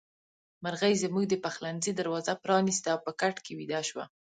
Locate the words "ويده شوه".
3.59-4.05